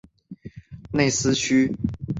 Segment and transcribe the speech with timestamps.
[0.91, 1.71] 内斯屈。